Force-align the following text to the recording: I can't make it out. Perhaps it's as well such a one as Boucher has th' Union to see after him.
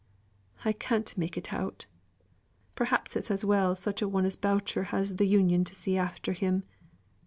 I 0.65 0.73
can't 0.73 1.15
make 1.15 1.37
it 1.37 1.53
out. 1.53 1.85
Perhaps 2.73 3.15
it's 3.15 3.29
as 3.29 3.45
well 3.45 3.75
such 3.75 4.01
a 4.01 4.07
one 4.07 4.25
as 4.25 4.35
Boucher 4.35 4.85
has 4.85 5.13
th' 5.13 5.21
Union 5.21 5.63
to 5.63 5.75
see 5.75 5.95
after 5.95 6.33
him. 6.33 6.63